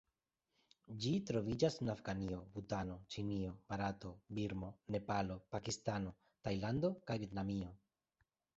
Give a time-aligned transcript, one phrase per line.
[1.01, 6.17] Ĝi troviĝas en Afganio, Butano, Ĉinio, Barato, Birmo, Nepalo, Pakistano,
[6.49, 7.73] Tajlando kaj Vjetnamio.